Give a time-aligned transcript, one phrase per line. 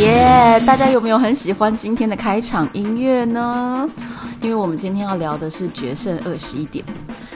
[0.00, 3.86] 耶大家有没有很喜欢今天的开场音乐呢？
[4.40, 6.82] 因为我们今天要聊的是决胜二十一点。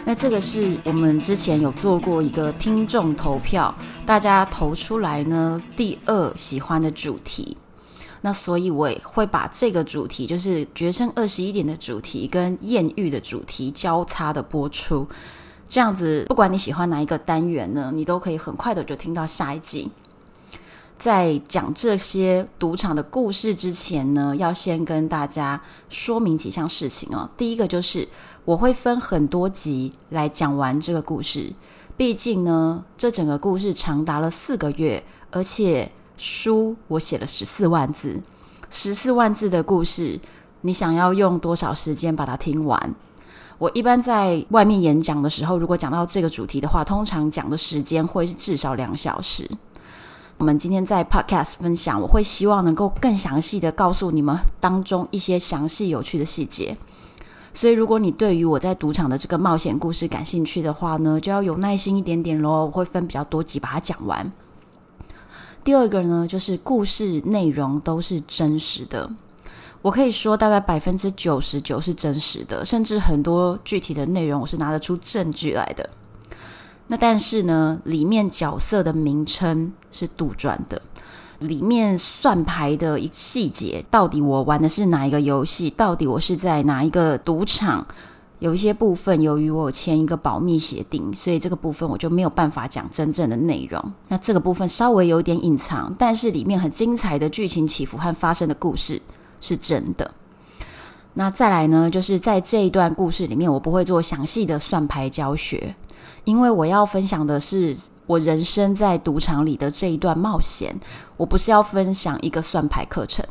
[0.06, 3.74] 那这个是我们之前有做过一个听众投票，
[4.06, 7.54] 大家投出来呢第二喜欢的主题。
[8.22, 15.06] 那所以我也会把这个主题，就是决胜二十一点的主题跟艳遇的主题交叉的播出。
[15.68, 19.90] 这样子，不管你喜欢哪一个单元呢，你都可以很快的就听到下一集。
[20.98, 27.28] 在讲这些赌场的故事之前呢，要先跟大家说明几项事情哦。
[27.36, 28.08] 第一个就是
[28.44, 31.52] 我会分很多集来讲完这个故事，
[31.96, 38.22] 毕竟呢，这整个故事长达了四个月，而且书我写了十四万字，
[38.70, 40.18] 十四万字的故事，
[40.62, 42.94] 你想要用多少时间把它听完？
[43.58, 49.48] 我一般在外面演讲的时候，如果讲到这个主题的话，通常讲的时间会是至少两小时。
[50.36, 56.76] 我们今天在 Podcast 分享，我会希望能够更详细的告诉你们当中一些详细有趣的细节。
[57.52, 62.66] 所以，如果你对于我在赌场的这个冒险故事感兴趣的话呢，就要有耐心一点点喽。
[62.66, 64.30] 我会分比较多集把它讲完。
[65.62, 69.08] 第二个呢，就是故事内容都是真实的，
[69.82, 75.88] 我可以说大概百分之九十九是真实的，甚至很多具体的内容我是拿得出证据来的。
[76.86, 80.82] 那但是呢，里面角色的名称是杜撰的，
[81.38, 85.70] 里面算牌的一细节，到底我玩的是哪一个游戏？
[85.70, 87.86] 到底我是在哪一个赌场？
[88.40, 93.92] 有一些部分由于我有签一个保密协定，所以这个部分我就没有办法讲真正的内容。
[94.08, 99.00] 那这个部分稍微有点隐藏，但是里面很精彩的剧情起伏和发生的故事
[99.40, 100.10] 是真的。
[101.14, 105.74] 那再来呢，就是在这一段故事里面，我不会做详细的算牌教学。
[106.24, 107.76] 因为我要分享的是
[108.06, 110.74] 我人生在赌场里的这一段冒险，
[111.16, 113.24] 我不是要分享一个算牌课程。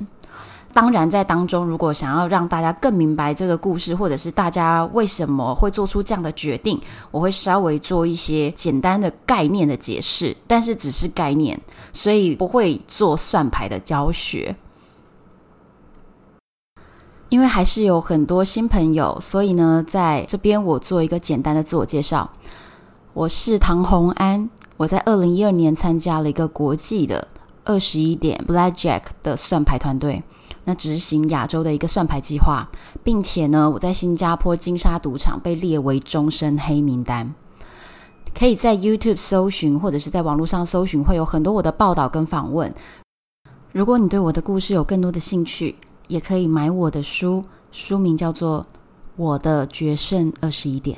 [0.73, 6.81] 当然，在当中如果想要让大家更明白这个故事，或者是大家为什么会做出这样的决定，
[7.11, 11.61] 我会稍微做一些简单的概念的解释，但是只是概念，
[11.93, 14.55] 所以不会做算牌的教学。
[17.29, 22.31] 因为还是有很多新朋友，所以呢，在这边我做一个简单的自我介绍。
[23.15, 27.27] 我是唐洪安，我在二零一二年参加了一个国际的
[27.63, 30.23] 二十一点 Blackjack 的算牌团队，
[30.63, 32.67] 那执行亚洲的一个算牌计划，
[33.03, 37.35] 并且呢，我在新加坡金沙赌场被列为终身黑名单。
[38.33, 42.73] 可以在 YouTube 搜寻，或者是在网络上搜寻，会有很多我的报道跟访问。
[43.71, 45.75] 如果你对我的故事有更多的兴趣，
[46.07, 48.61] 也可以买我的书，书名叫做
[49.17, 50.97] 《我的决胜二十一点》。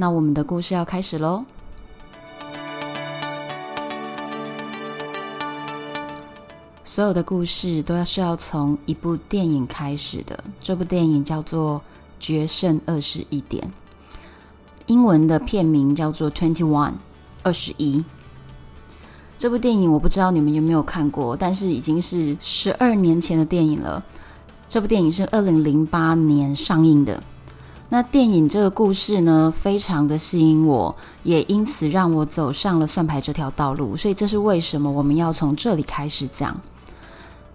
[0.00, 1.44] 那我们的故事要开始喽。
[6.84, 10.44] 所有的故事都要是要从一部电影开始的。
[10.60, 11.80] 这部电影叫做
[12.20, 13.64] 《决胜二十一点》，
[14.86, 16.90] 英文的片名叫做《Twenty One》，
[17.42, 18.04] 二十一。
[19.36, 24.04] 这部电影我不知道你们有没有看过，但是已经是十二年前的电影了。
[24.68, 27.20] 这部电影是二零零八年上映的。
[27.90, 33.96] 那电影这个故事呢，非常的吸引我，也因此让我走上了算牌这条道路。
[33.96, 36.60] 所以这是为什么我们要从这里开始讲。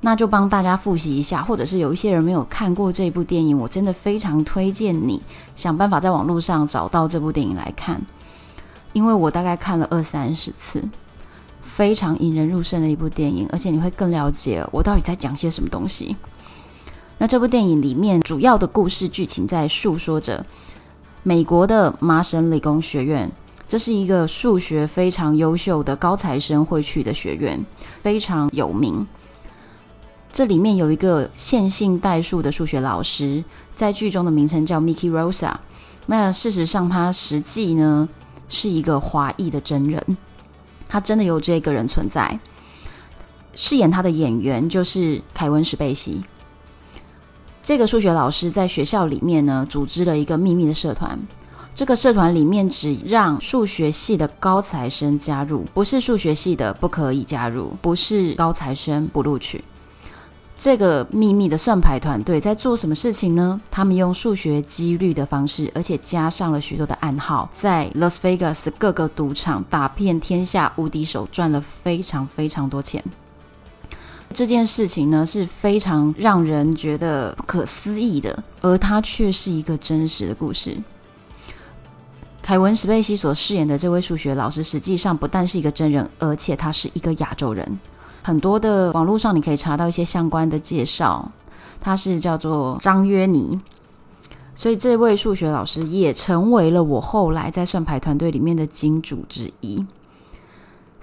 [0.02, 5.22] 那就帮大家复习一下，或者是有一些人没有看过这部电影，我真的非常推荐你
[5.56, 8.02] 想办法在网络上找到这部电影来看，
[8.92, 10.84] 因为我大概看了二三十次，
[11.62, 16.18] 非常引人入胜的一部电影，而且你会更了解我到底在讲些什么东西。
[17.18, 20.45] 那这部电影里面主要的故事剧情在述说着
[21.24, 23.31] 美国的麻省理工学院，
[23.68, 27.63] 这是一个数学非常优秀的高材生会去的学院，
[28.01, 29.07] 非常有名。
[30.33, 33.44] 这里面有一个线性代数的数学老师，
[33.75, 35.54] 在剧中的名称叫 Mickey Rosa。
[36.07, 38.09] 那事实上，他实际呢
[38.50, 40.18] 是一个华裔的真人，
[40.89, 42.39] 他真的有这个人存在。
[43.54, 46.24] 饰演他的演员就是凯文·史贝西。
[47.63, 51.18] 这个数学老师在学校里面呢，组织了一个秘密的社团。
[51.74, 59.63] 这个社团里面只让数学系的高材生加入，不是数学系的不可以加入，不是高材生不录取。
[60.57, 63.60] 这个秘密的算牌团队在做什么事情呢？
[63.71, 73.01] 他们用数学几率的方式，而且加上了许多的暗号，在 Las Vegas 各个赌场打遍天下无敌手，赚了非常非常多钱。
[74.33, 80.75] 这件事情呢，是非常让人觉得不可思议的，而它却是一个真实的故事。
[82.41, 87.80] 凯文·史贝西所饰演的这位数学老师，实际上不但是一个真人，而且他是一个亚洲人。
[88.21, 91.31] 很多的网络上你可以查到一些相关的介绍，
[91.80, 93.59] 他是叫做张约尼。
[94.56, 99.85] 所以这位数学老师也成为了我后来在算牌团队里面的金主之一。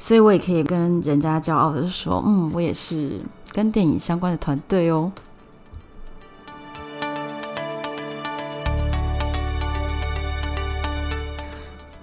[0.03, 3.21] 所以我也可以跟人家骄傲的说，嗯，我也是
[3.53, 5.13] 跟电影相关的团队哦。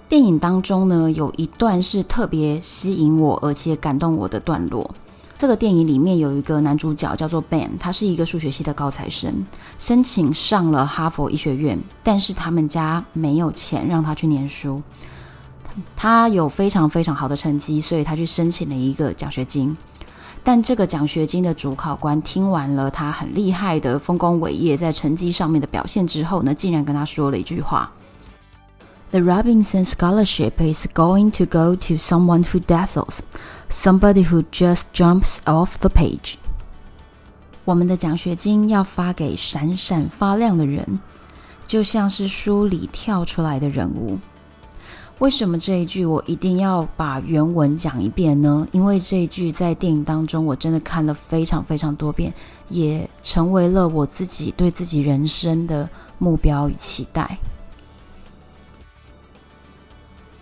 [0.08, 4.88] 电影当中呢，有一段是特别吸引我，而且感动我的段落。
[5.36, 9.44] 这个电影里面有一个男主角叫做 Ben，他是一个数学系的高材生，
[9.76, 14.80] 申请上了哈佛医学院，但是他们家没有钱让他去念书。
[15.96, 19.76] 他有非常非常好的成绩，所以他去申请了一个奖学金。
[20.44, 27.92] 但这个奖学金的主考官听完了他很厉害的丰功伟业在成绩上面的表现之后呢，竟然跟他说了一句话。
[29.10, 33.18] The Robinson Scholarship is going to go to someone who dazzles,
[33.70, 36.34] somebody who just jumps off the page.
[37.64, 41.00] 我们的奖学金要发给闪闪发亮的人，
[41.66, 44.18] 就像是书里跳出来的人物。
[45.18, 48.66] 为什么这一句我一定要把原文讲一遍呢？
[48.70, 52.32] 因为这一句在电影当中我真的看了非常非常多遍，
[52.68, 55.88] 也成为了我自己对自己人生的
[56.18, 57.36] 目标与期待。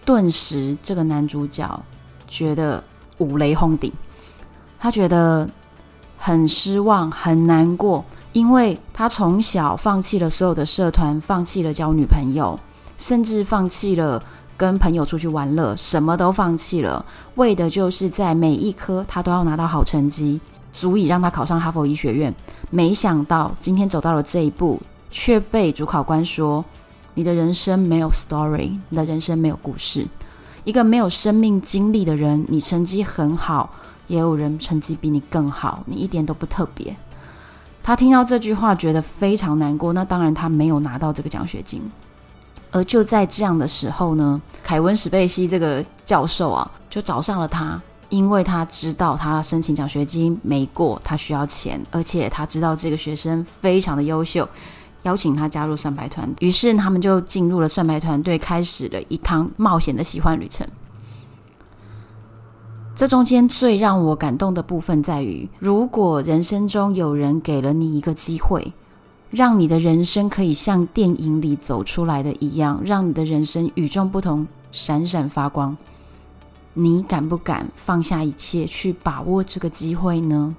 [0.05, 1.83] 顿时，这个男主角
[2.29, 2.85] 觉得
[3.17, 3.91] 五雷轰顶，
[4.79, 5.49] 他觉得
[6.19, 12.61] 很失望、很难过，因为他从小放弃了所有的社团，放弃了交女朋友，
[12.99, 14.23] 甚至放弃了
[14.57, 17.05] 跟朋友出去玩乐，什么都放弃了，
[17.35, 20.41] 为的就是在每一科他都要拿到好成绩，
[20.73, 22.35] 足以让他考上哈佛医学院。
[22.71, 24.81] 没想到今天走到了这一步，
[25.11, 26.65] 却被主考官说。
[27.19, 30.07] 你的人生没有 story，你的人生没有故事。
[30.65, 33.71] 一个没有生命经历的人，你成绩很好，
[34.07, 36.95] 也有人成绩比你更好，你一点都不特别。
[37.83, 39.95] 他听到这句话，觉得非常难过。
[39.95, 41.81] 那当然，他没有拿到这个奖学金。
[42.77, 47.81] 而就在这样的时候呢，凯文·史贝西这个教授啊，就找上了他，
[48.11, 54.47] 因为他知道他申请奖学金没过，他需要钱，而且他知道这个学生非常的优秀。
[55.05, 60.67] 邀请他加入算牌团，于是他们就进入了算牌团队，开始了一趟冒险的奇幻旅程。
[62.95, 68.75] 这中间最让我感动的部分在于，如果人生中有人给了你一个机会，
[69.31, 75.77] 让你的人生可以像电影里走出来的一样，让你的人生与众不同，闪闪发光，
[76.75, 80.55] 你敢不敢放下一切去把握这个机会呢？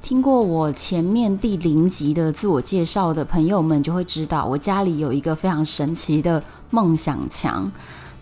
[0.00, 7.72] 听过我前面第零集的自我介绍的朋友们就会知道，我家里有一个非常神奇的梦想墙。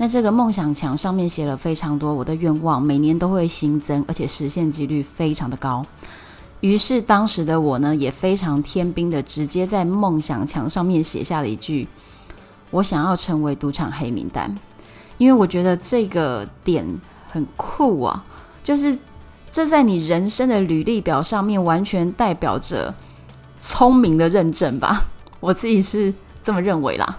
[0.01, 5.85] 那这个梦想墙上面写了非常多我的愿望，每年都会新增，而且实现几率非常的高。
[6.61, 11.87] 于是当时的我呢，也非常天兵的，直接在梦想墙上面写下了一句
[12.73, 14.57] ：“我想要成为赌场黑名单。”
[15.19, 16.83] 因为我觉得这个点
[17.29, 18.25] 很酷啊，
[18.65, 18.99] 就是。
[19.53, 22.95] 这在你人生的履历表上面，完全代表着
[23.59, 25.07] 聪明的认证吧？
[25.41, 27.19] 我自己是这么认为啦。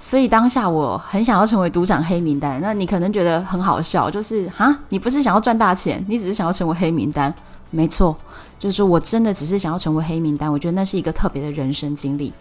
[0.00, 2.60] 所以当下我很想要成为赌场黑名单。
[2.60, 7.34] 那你可能觉得很好笑，就是哈，你不是想要赚大钱，你只是想要成为黑名单。
[7.70, 8.16] 没错，
[8.58, 10.50] 就是我真的只是想要成为黑名单。
[10.50, 12.32] 我觉得那是一个特别的人生经历。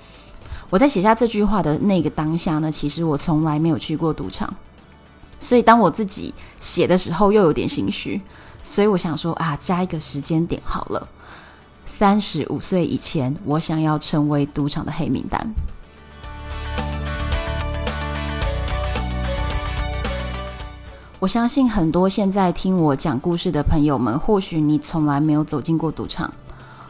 [0.69, 4.53] 我在写下这句话的那个当下呢，其实我从来没有去过赌场，
[5.39, 8.21] 所以当我自己写的时候，又有点心虚。
[8.61, 11.07] 所以我想说啊，加一个时间点好了。
[11.85, 15.45] 三十五岁以前，我想要成为赌场的黑名单。
[21.19, 26.31] 我相信很多现在听我讲故事的朋友们，或许你从来没有走进过赌场，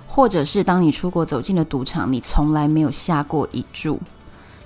[0.05, 3.97] 或者是当你出国走进了赌场，你从来没有下过一注，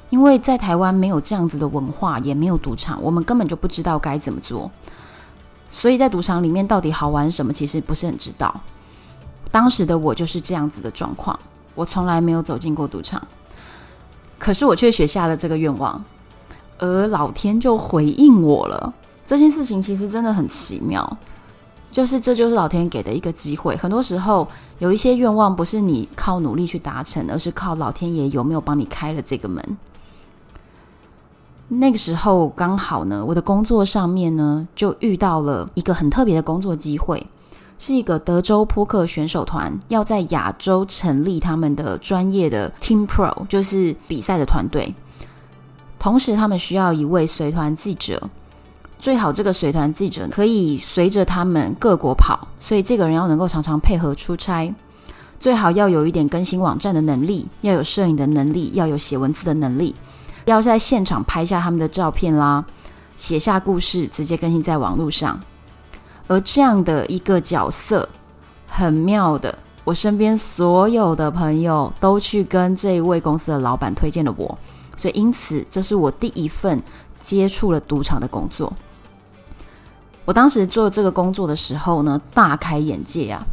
[0.10, 4.72] 因为在台湾没有这样子的文化，也没有赌场，我们根本就不知道该怎么做。
[5.70, 8.62] 所以在赌场里面到底好玩什么，其实不是很知道。
[9.52, 11.38] 当时的我就是这样子的状况，
[11.76, 13.22] 我从来没有走进过赌场，
[14.40, 16.04] 可是我却许下了这个愿望，
[16.80, 18.92] 而老天就回应我了。
[19.32, 21.18] 这件事情其实真的很奇妙，
[21.90, 23.78] 就是这就是老天给的一个机会。
[23.78, 24.46] 很多时候
[24.80, 29.78] 有一些愿望不是你靠努力去达成，而是靠老天爷有没有帮你开了这个门。
[31.70, 37.26] 那个时候刚好呢，我的工作上面呢就遇到了一个很特别的工作机会，
[37.80, 44.94] 是一个德州扑克选手团要在亚洲成立他们的专业的 Team Pro，就是比赛的团队。
[45.98, 48.30] 同时，他们需要一位随团记者，
[49.02, 54.72] 最好这个随团记者可以随着他们各国跑，所以这个人要能够常常配合出差，
[55.40, 59.96] 最好要有一点更新网站的能力，要有摄影的能力，要有写文字的能力。
[60.46, 62.64] 要在现场拍下他们的照片啦，
[63.18, 65.40] 写下故事，直接更新在网络上。
[66.28, 68.08] 而这样的一个角色，
[68.68, 74.56] 很妙的，我身边所有的朋友都去跟这一位公司的老板推荐了我，
[74.96, 76.80] 所以因此这是我第一份
[77.20, 78.72] 接触了赌场的工作。
[80.26, 83.46] 我当时做这个工作的时候呢，大开眼界啊！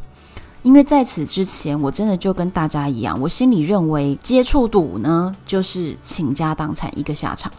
[0.62, 7.50] 因为在此之前，我真的就跟大家一样，我心里认为接触赌呢，就是倾家荡产一个下场，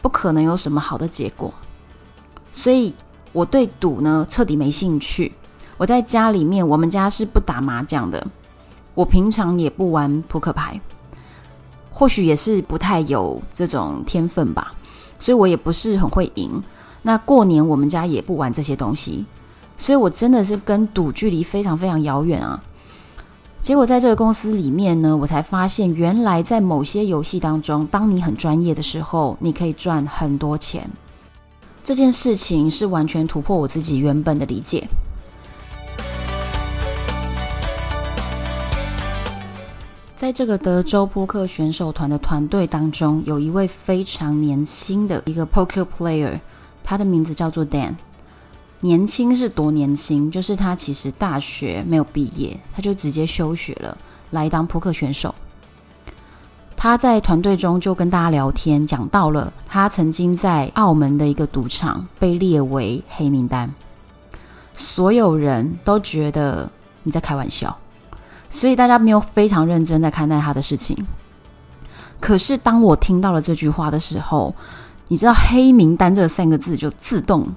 [0.00, 1.52] 不可能有什么好的结果，
[2.52, 2.94] 所以
[3.32, 5.32] 我对赌呢彻底没兴趣。
[5.76, 8.24] 我在家里面，我们家是不打麻将的，
[8.94, 10.80] 我平常也不玩扑克牌，
[11.90, 14.72] 或许也是不太有这种天分吧，
[15.18, 16.62] 所以我也不是很会赢。
[17.06, 19.24] 那过年我们家也不玩这些东西。
[19.78, 22.60] 所以，我真的是跟赌距离非常非常遥远啊！
[23.62, 30.90] 结果在这个公司里面呢，我才发现，原来在某些游戏当中，当你很专业的时候，你可以赚很多钱。
[31.80, 34.88] 这件事情是完全突破我自己原本的理解。
[40.16, 46.40] 在这个德州扑克选手团的团队当中，有一位非常年轻的一个 poker player，
[46.86, 47.96] 他的名字叫做 Dan。
[48.80, 53.98] 年轻是多年轻，就是他其实大学没有毕业，他就直接休学了，
[54.30, 55.34] 来当扑克选手。
[56.76, 63.74] 他在团队中就跟大家聊天，讲到了他曾经在澳门的一个赌场被列为黑名单，
[64.74, 66.70] 所有人都觉得
[67.02, 67.76] 你在开玩笑，
[68.50, 71.06] 所以大家没有非常认真在看待他的事情。
[72.20, 74.54] 可是当我听到了这句话的时候，
[75.08, 77.48] 你知道“黑名单”这三个字就自动。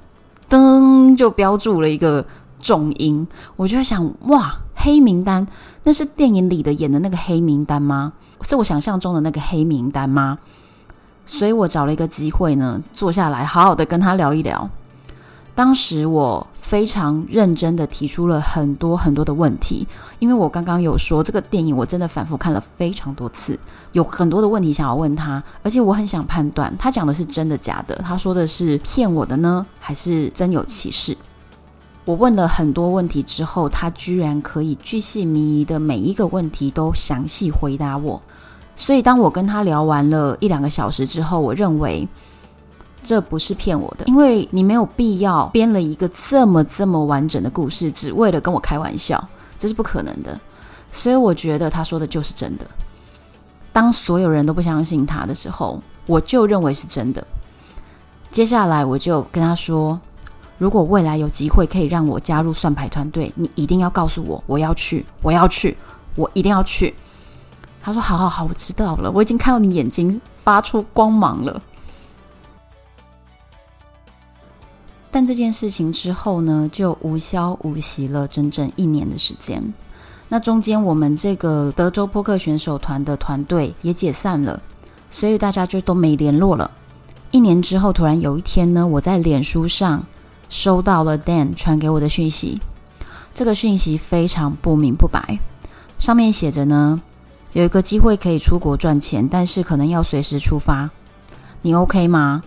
[0.49, 2.25] 噔就标注了一个
[2.59, 5.47] 重音，我就想，哇，黑名单，
[5.83, 8.13] 那是电影里的演的那个黑名单吗？
[8.41, 10.39] 是我想象中的那个黑名单吗？
[11.25, 14.69] 所以我找了一个机会呢，坐下来好好的跟他聊一聊。
[15.59, 19.85] 当时我非常认真的提出了很多很多的问题，
[20.19, 23.59] 因为我刚刚有说这个电影我真的反复看了非常多次，
[23.91, 31.17] 有很多的问题想要问他，而且我很想判断他讲的是真的假的，他说的是骗我的呢，还是真有其事？
[32.05, 38.21] 我问了很多问题之后，他居然可以巨细靡遗的每一个问题都详细回答我，
[38.77, 42.07] 所以当我跟他聊完了一两个小时之后，我认为。
[43.01, 49.23] 这不是骗我的，因为你没有必要编了一个这么这么完整的故事，只为了跟我开玩笑，
[49.57, 50.39] 这是不可能的。
[50.91, 52.65] 所以我觉得他说的就是真的。
[53.71, 57.25] 当所有人都不相信他的时候，我就认为是真的。
[58.29, 59.99] 接下来我就跟他说，
[60.57, 65.77] 如果未来有机会可以让我加入算牌团队，你一定要告诉我，我要去，我要去，
[66.15, 66.93] 我一定要去。
[67.79, 71.61] 他说：好好好，我知道了，我已经看到你眼睛发出光芒了。
[75.11, 79.73] 但这件事情之后呢，就无消无息了整整一年的时间。
[80.27, 84.61] 那中间，我们这个德州扑克选手团的团队也解散了，
[85.09, 86.69] 所以大家就都没联络了。
[87.31, 90.05] 一年之后，突然有一天呢，我在脸书上
[90.49, 92.59] 收到了 Dan 传给我的讯息。
[93.33, 95.39] 这个讯息非常不明不白，
[95.97, 97.01] 上面写着呢，
[97.53, 100.91] 有一个机会可以出国赚钱，但是可能要随时出发，
[101.63, 102.43] 你 OK 吗？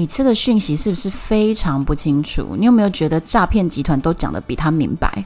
[0.00, 2.56] 诶，这个讯息是不是非常不清楚？
[2.56, 5.24] 你有没有觉得诈骗集团都讲得比他明白？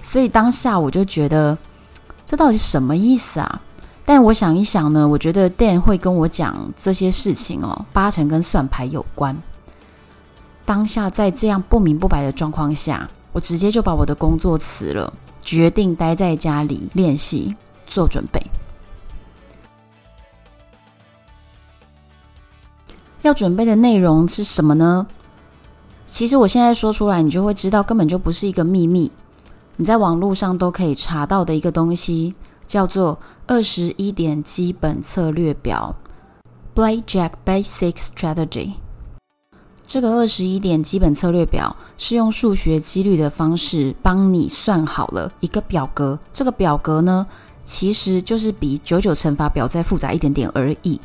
[0.00, 1.58] 所以当下我就觉得，
[2.24, 3.60] 这到底什么意思啊？
[4.04, 9.36] 但我想一想呢，我觉得 Dan 会跟我讲这些事情哦，八成跟算牌有关。
[10.64, 15.12] 当下在这样不明不白的状况下，我直接就把我的工作辞了，
[15.42, 18.40] 决定待在家里练习做准备。
[23.22, 25.06] 要准备的内容是什么呢？
[26.06, 29.10] 其实我现在说出来，你就会知道，根本就不是一个秘密。
[29.76, 32.34] 你在网络上都可以查到的一个东西，
[32.66, 35.94] 叫做二十一点基本策略表
[36.74, 38.72] （Blackjack Basic Strategy）。
[39.86, 46.18] 这个二十一点基本策略表是用数学几率的方式帮你算好了一个表格。
[46.32, 47.26] 这个表格呢，
[47.64, 51.00] 其实就是比九九乘法表再复杂一点点而已。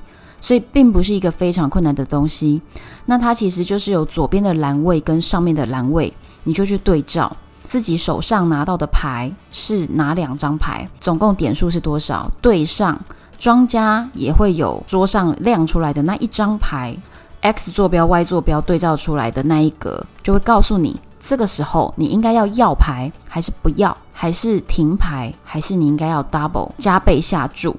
[0.47, 2.61] 所以并不是一个非常困难的东西，
[3.07, 6.13] 那它其实就是有左边的栏位跟上面的栏位，
[6.45, 7.35] 你就去对照。
[7.67, 12.97] 自己手上拿到的牌是哪两张牌，总共点数是多少，对上
[13.37, 16.95] 庄家也会有桌上亮出来的那一张牌
[17.41, 27.75] ，X 坐标 Y 坐标对照出来的那一格，就会告诉你这个时候你应该要要牌还是不要，还是停牌，还是你应该要 double 加倍下注。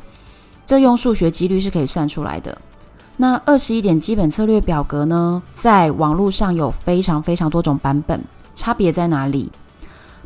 [0.68, 2.58] 这用数学几率是可以算出来的。
[3.16, 8.22] 那二十一点基本策略表格呢，在网络上有非常非常多种版本，
[8.54, 9.50] 差别在哪里？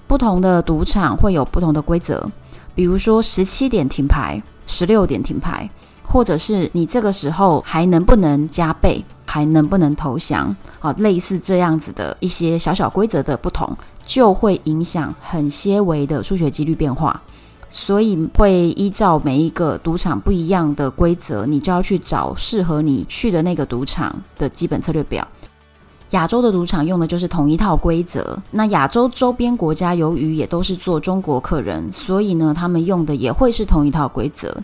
[0.08, 2.28] 不同的赌场会有不同的规则，
[2.74, 5.70] 比如说十七点停牌，十六点停牌，
[6.02, 10.56] 或者是你这个时候还能不能加倍，还能不能投降？
[10.80, 17.22] 啊，类似这样子的一些小小规则的不同，就会影响很些微的数学几率变化。
[17.74, 25.26] 所以会依照每一个赌场不一样的规则，你就要去找适合你去的那个赌场的基本策略表。
[26.10, 28.38] 亚洲的赌场用的就是同一套规则。
[28.50, 34.54] 那亚洲周边国家由于也都是做中国客人，所以呢，他们用的也会是同一套规则。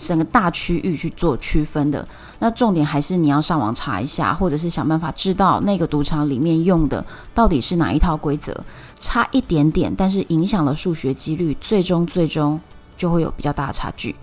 [0.00, 2.06] 整个大区域去做区分的，
[2.38, 7.04] 那重点还是你要上网查一下，或者是想办法知道那个赌场里面用的
[7.34, 8.58] 到底是哪一套规则，
[8.98, 12.58] 差一点点，但是影响了数学几率，最终最终
[12.96, 14.16] 就会有比较大的差距。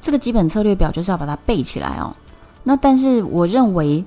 [0.00, 2.14] 这个基本策略表就是要把它背起来哦。
[2.64, 4.04] 那但是我认为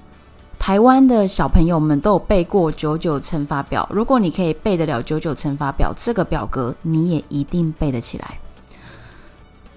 [0.59, 8.39] 台湾的小朋友们都有背过九九乘法表，如果你可以背得了九九乘法表这个表格，你也一定背得起来。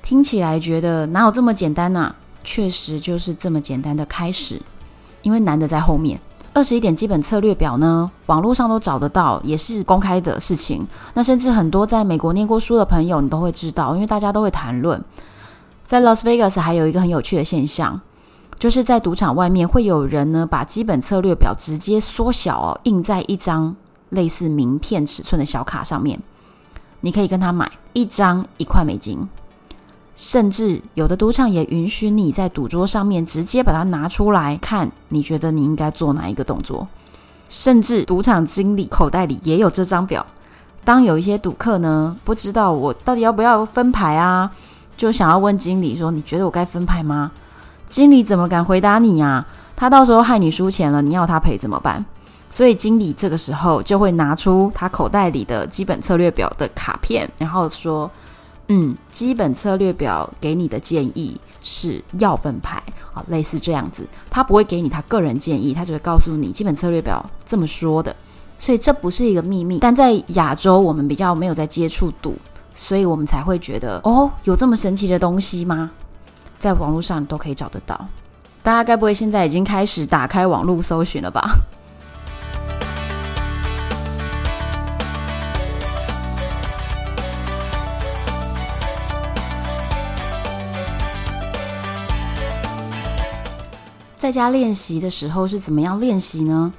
[0.08, 2.14] 听起来觉得哪有这么简单呐？
[2.42, 4.58] 确实就是这么简单的开始，
[5.20, 6.18] 因为难的在后面。
[6.54, 10.88] 二十一点基本策略表呢，网络上都找得到，也是公开的事情。
[11.12, 14.98] 那甚至很多在美国念过书的朋友，你都会知道，因为大家都会谈论。
[15.84, 18.00] 在 Las Vegas 还有一个很有趣的现象，
[18.58, 23.76] 就是在赌场外面会有人呢，把基本策略表直接缩小哦，印在一张
[24.08, 26.18] 类似名片尺寸的小卡上面，
[27.02, 29.28] 你可以跟他买一张一块美金。
[30.18, 36.88] 甚至有的赌场也允许你在赌桌上面直接把它拿出来看，你觉得你应该做哪一个动作？
[37.48, 40.26] 甚至赌场经理口袋里也有这张表。
[40.84, 44.50] 当有一些赌客呢，不知道我到底要不要分牌啊，
[44.96, 47.30] 就想要问经理说：“你觉得我该分牌吗？”
[47.86, 49.46] 经理怎么敢回答你呀？
[49.76, 52.04] 他到时候害你输钱了，你要他赔怎么办？
[52.50, 58.10] 所以经理这个时候就会拿出他口袋里的基本策略表的卡片，然后说。
[58.68, 68.14] 嗯，基本策略表给你的建议是要分牌啊，类似这样子，他不会给你他个人建议，他只会告诉你基本策略表这么说的，
[68.58, 69.78] 所以这不是一个秘密。
[69.78, 72.36] 但在亚洲，我们比较没有在接触赌，
[72.74, 75.90] 所以我们才会觉得哦，有这么神奇的东西吗？
[76.58, 78.06] 在网络上都可以找得到，
[78.62, 81.58] 大家该不会现在已经开始打开网络搜寻了吧？
[94.28, 96.70] 在家练习的时候是怎么样练习呢？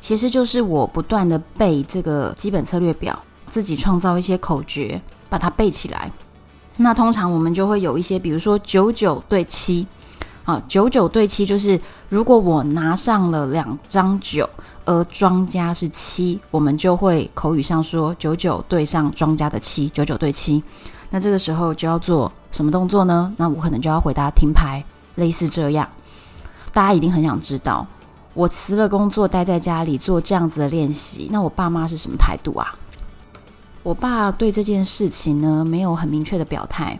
[0.00, 6.12] 其实就是我不断的背这个基本策略表，自己创造一些口诀，把它背起来。
[6.76, 9.84] 那通常我们就会有一些，比如说九九对七，
[10.44, 14.48] 啊，九九对七就是如果我拿上了两张九，
[14.84, 20.62] 而庄家是七，我们就会口语上说九九对上庄家的七，九九对七。
[21.10, 23.34] 那这个时候就要做什么动作呢？
[23.36, 24.84] 那我可能就要回答停牌，
[25.16, 25.90] 类似这样。
[26.74, 27.86] 大家一定很想知道，
[28.34, 32.74] 我辞了工作，待在家里做这样子的练习，那我爸妈是什么态度啊？
[33.84, 36.98] 我爸对这件事情呢，没有很明确的表态，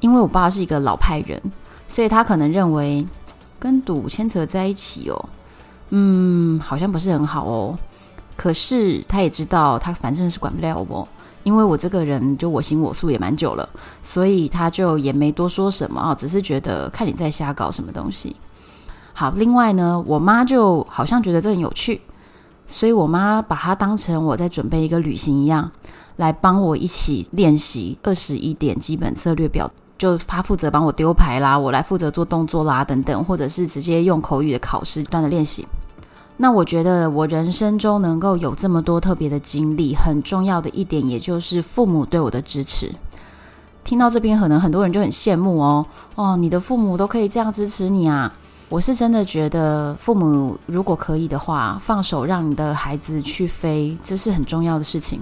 [0.00, 1.38] 因为我爸是一个老派人，
[1.86, 3.06] 所以他可能认为
[3.58, 5.28] 跟赌牵扯在一起哦，
[5.90, 7.76] 嗯，好像不是很好哦。
[8.36, 11.06] 可是他也知道，他反正是管不了我，
[11.42, 13.68] 因为我这个人就我行我素也蛮久了，
[14.00, 18.34] 所以他就也没多说什么啊，只是觉得看你在瞎搞什么东西。
[19.16, 22.00] 好，另外呢，我妈就好像觉得这很有趣，
[22.66, 25.70] 所以我妈把它当成我在准备一个旅行一样，
[26.16, 35.64] 来帮我一起练习二十一点基本策略表，就她负责帮我丢牌啦，我来负责做动作啦等等，或者是直接用口语的考试段的练习。
[36.38, 42.90] 那我觉得我人生中能够有这么多特别的经历，很重要的一点，也就是父母对我的支持。
[43.84, 48.34] 听到这边，可能很多人就很羡慕哦，哦，你的父母都可以这样支持你啊！
[48.74, 55.20] 我是真的觉得，父母如果可以的话，放手让你的孩子去飞，这是很重要的事情。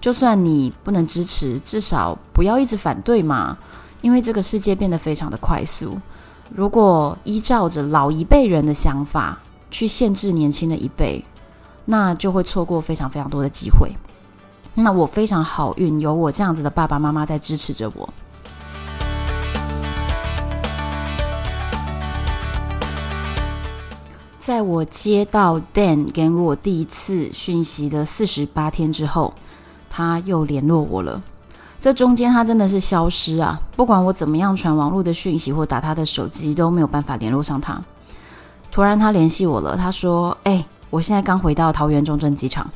[0.00, 3.58] 就算你不能支持，至少不要一直反对嘛，
[4.02, 5.98] 因为这个世界变得非常的快速。
[6.54, 11.24] 如果依照着老一辈人的想法，去限制年轻的一辈，
[11.86, 13.90] 那就会错过非常非常多的机会。
[14.74, 18.08] 那我非常好运，有我这样子的爸爸妈妈在支持着我。
[24.46, 29.34] 在我接到 Dan 给我第一次讯息的四十八天之后，
[29.90, 31.20] 他又联络我了。
[31.80, 33.60] 这中间他真的是消失啊！
[33.74, 37.82] 不管我怎么样传网络的讯息或打他的手机，都没有办法联络上他。
[38.70, 39.76] 突然，他联系我了。
[39.76, 42.70] 他说：“哎、我现在刚回到桃园中正机场，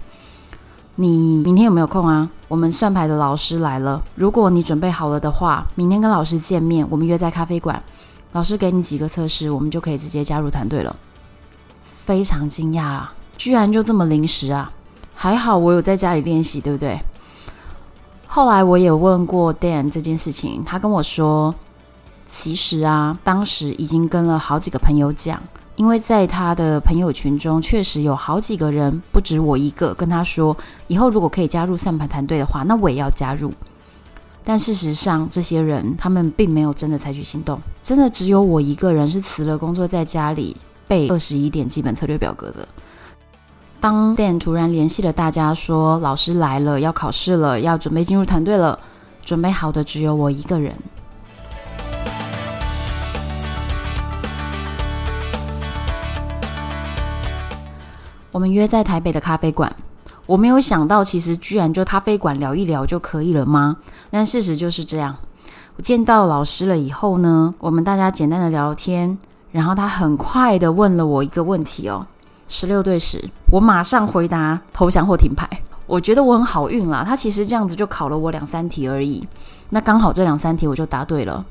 [0.97, 2.29] 你明天有没有空啊？
[2.49, 4.03] 我们算牌的老师来了。
[4.17, 7.81] 如果你准备好了的话，明天跟老师见面，我们约在咖啡馆。
[8.33, 10.97] 老师给你几个测试，我们就可以直接加入团队了。”
[12.05, 14.73] 非常惊讶啊，居然就这么临时啊！
[15.15, 16.99] 还好我有在家里练习，对不对？
[18.27, 21.55] 后来我也问过 Dan 这件事情，他跟我说，
[22.27, 25.43] 其实啊，当时已经跟了好几个朋友讲。
[25.77, 30.55] 因为在他的朋友群中，确实有好几个人，不止我一个，跟他说，
[30.89, 33.51] 以后如果可以加入散盘团队的话，那我也要加入。
[34.45, 40.57] 但事实上，这些人他们并没有真的采取行动，真的只有我一个人是辞了工作，在家里
[40.91, 42.67] 背二十一点基本策略表格的。
[43.79, 48.77] 当天突然联系了大家，说老师来了，要考试了，要准备进入团队了，
[49.25, 50.75] 准备好的只有我一个人。
[58.33, 59.75] 我们约在台北的咖啡馆，
[60.27, 63.77] 我没有想到，其实居然就咖啡馆聊一聊就可以了吗？
[64.11, 65.17] 但事实就是这样。
[65.77, 69.17] 我见到老师了以后呢，我们大家简单的聊天，
[69.53, 72.07] 然后他很快的问了我一个问题哦，
[72.49, 75.49] 十六对十，我马上回答投降或停牌。
[75.87, 79.27] 我觉得我很好运啦，他其实这样子就考了我两三题而已，
[79.71, 81.45] 那刚好这两三题我就答对了。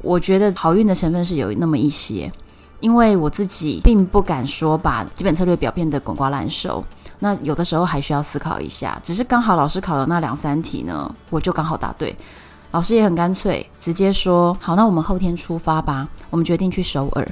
[0.00, 2.32] 我觉得好运的成分是有那么一些。
[2.80, 6.84] 因为我自己并不敢说把基本策略表变得滚瓜烂熟，
[7.20, 9.00] 那有的时候还需要思考一下。
[9.02, 12.14] 只是刚好老师考的那两三题呢，我就刚好答对。
[12.74, 17.24] 老师也很干脆，直接说：“好，那我们后天出发吧。”我们决定去首尔。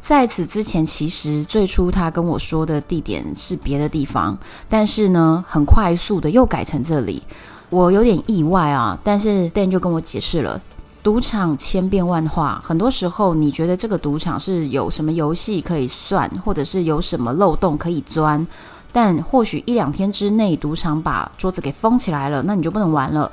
[0.00, 4.38] 在此之前，其实最初他跟我说的地点是别的地方，
[4.70, 7.22] 但是呢，很快速的又改成这里，
[7.68, 8.98] 我有点意外啊。
[9.04, 10.58] 但是 Dan 就跟我解释了。
[11.02, 18.46] 赌场千变万化，很多时候你觉得这个赌场是有什么游戏可以算，或者是有什么漏洞可以钻，
[18.90, 23.30] 但或许一两天之内赌场把桌子给封起来了，那你就不能玩了，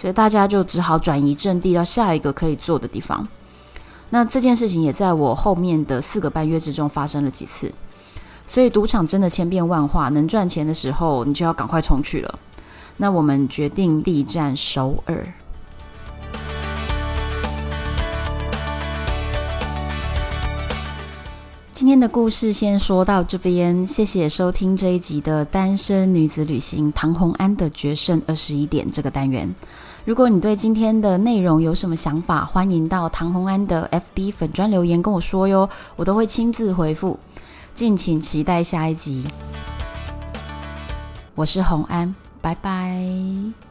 [0.00, 3.26] 所以大家就只好转移阵地到下一个可以坐的地方。
[4.08, 7.70] 那这件事情也在我后面的四个半月之中发生了几次，
[8.46, 12.38] 所以赌场真的千变万化，能赚钱的时候你就要赶快冲去了。
[12.96, 15.34] 那我们决定第一站首尔。
[21.72, 29.54] 今天的故事先说到这边，谢谢收听这一集的单身女子旅行唐红安的决胜二十一点这个单元。
[30.06, 37.18] 如果你对今天的内容有什么想法，欢迎到唐红安的 FB 粉专留言跟我说哟，我都会亲自回复。
[37.74, 39.24] 敬请期待下一集。
[41.34, 43.69] 我是红安，拜拜。